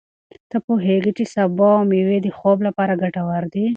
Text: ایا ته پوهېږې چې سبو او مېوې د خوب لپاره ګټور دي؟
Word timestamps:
ایا 0.31 0.39
ته 0.49 0.57
پوهېږې 0.67 1.11
چې 1.17 1.25
سبو 1.33 1.67
او 1.77 1.83
مېوې 1.89 2.17
د 2.25 2.27
خوب 2.37 2.57
لپاره 2.67 2.93
ګټور 3.03 3.43
دي؟ 3.53 3.65